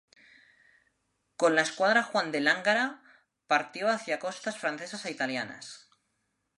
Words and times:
Con 1.37 1.53
la 1.53 1.61
escuadra 1.61 2.01
Juan 2.01 2.31
de 2.31 2.39
Lángara 2.41 3.03
partió 3.45 3.87
hacia 3.87 4.17
costas 4.17 4.57
francesas 4.57 5.05
e 5.05 5.11
italianas. 5.11 5.91